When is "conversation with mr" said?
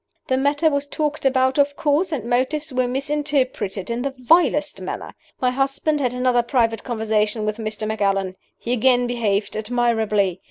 6.83-7.87